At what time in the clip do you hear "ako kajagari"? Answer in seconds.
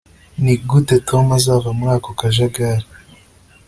1.97-2.85